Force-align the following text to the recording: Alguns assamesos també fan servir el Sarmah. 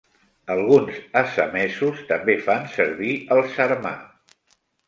Alguns 0.53 0.95
assamesos 1.21 2.01
també 2.13 2.39
fan 2.49 2.67
servir 2.79 3.13
el 3.37 3.47
Sarmah. 3.55 3.97